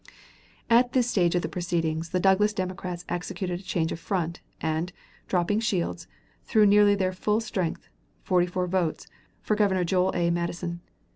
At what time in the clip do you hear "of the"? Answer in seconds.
1.35-1.47